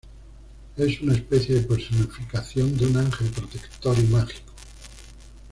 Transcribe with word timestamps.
Es 0.77 0.99
una 1.01 1.13
especie 1.13 1.53
de 1.53 1.61
personificación 1.61 2.75
de 2.75 2.87
un 2.87 2.97
ángel 2.97 3.29
protector 3.29 3.95
y 3.99 4.07
mágico. 4.07 4.51